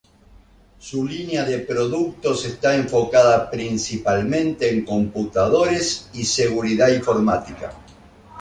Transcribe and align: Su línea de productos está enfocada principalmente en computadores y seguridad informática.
Su 0.79 1.05
línea 1.05 1.43
de 1.45 1.59
productos 1.59 2.45
está 2.45 2.75
enfocada 2.75 3.51
principalmente 3.51 4.67
en 4.71 4.83
computadores 4.83 6.09
y 6.13 6.23
seguridad 6.25 6.89
informática. 6.89 7.71